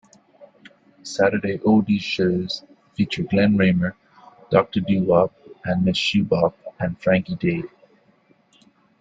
Saturday 1.03 1.59
oldies 1.59 2.01
shows 2.01 2.63
feature 2.95 3.21
Glenn 3.21 3.55
Raymer, 3.55 3.95
Doctor 4.49 4.79
Doo-Wop 4.79 5.31
and 5.63 5.85
Ms. 5.85 5.95
Shoo-Bop, 5.95 6.57
and 6.79 6.99
Frankie 6.99 7.35
Day. 7.35 7.63